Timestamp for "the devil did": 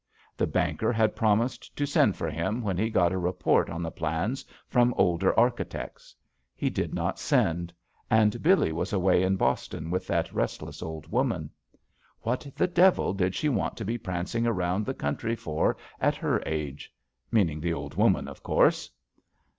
12.55-13.35